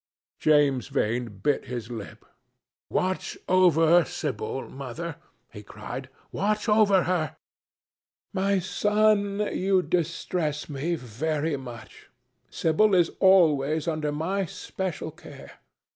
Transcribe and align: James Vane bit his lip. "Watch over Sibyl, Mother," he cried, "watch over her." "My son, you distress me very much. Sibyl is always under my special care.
James 0.39 0.87
Vane 0.87 1.27
bit 1.29 1.65
his 1.65 1.91
lip. 1.91 2.25
"Watch 2.89 3.37
over 3.47 4.03
Sibyl, 4.03 4.67
Mother," 4.67 5.17
he 5.53 5.61
cried, 5.61 6.09
"watch 6.31 6.67
over 6.67 7.03
her." 7.03 7.35
"My 8.33 8.57
son, 8.57 9.41
you 9.55 9.83
distress 9.83 10.67
me 10.67 10.95
very 10.95 11.55
much. 11.55 12.09
Sibyl 12.49 12.95
is 12.95 13.11
always 13.19 13.87
under 13.87 14.11
my 14.11 14.45
special 14.45 15.11
care. 15.11 15.59